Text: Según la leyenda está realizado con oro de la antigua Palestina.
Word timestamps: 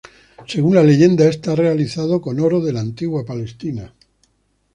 Según 0.47 0.73
la 0.73 0.83
leyenda 0.83 1.25
está 1.29 1.53
realizado 1.55 2.19
con 2.21 2.39
oro 2.39 2.59
de 2.59 2.73
la 2.73 2.79
antigua 2.81 3.23
Palestina. 3.23 3.93